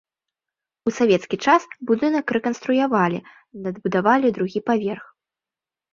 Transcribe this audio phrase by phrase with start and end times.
[0.89, 3.19] У савецкі час будынак рэканструявалі,
[3.67, 5.05] надбудавалі другі паверх.